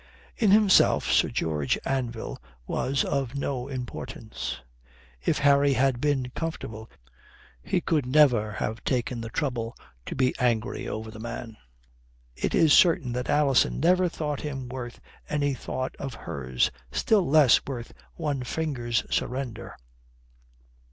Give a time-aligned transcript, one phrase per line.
[0.35, 4.57] In himself Sir George Anville was of no importance.
[5.23, 6.89] If Harry had been comfortable
[7.61, 9.75] he could never have taken the trouble
[10.07, 11.55] to be angry over the man.
[12.35, 17.63] It is certain that Alison never thought him worth any thought of hers, still less
[17.67, 19.77] worth one finger's surrender.